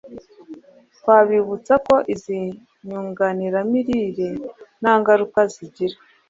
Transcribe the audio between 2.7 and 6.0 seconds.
nyunganiramirire nta ngaruka zigira